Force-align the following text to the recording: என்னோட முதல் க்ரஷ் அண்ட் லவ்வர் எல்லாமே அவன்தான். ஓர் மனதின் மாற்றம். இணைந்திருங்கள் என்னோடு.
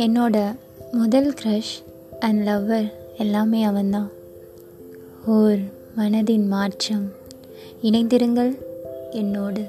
என்னோட 0.00 0.54
முதல் 0.92 1.34
க்ரஷ் 1.42 1.82
அண்ட் 2.20 2.46
லவ்வர் 2.46 2.92
எல்லாமே 3.18 3.62
அவன்தான். 3.64 4.10
ஓர் 5.26 5.58
மனதின் 5.96 6.46
மாற்றம். 6.46 7.12
இணைந்திருங்கள் 7.82 8.58
என்னோடு. 9.10 9.66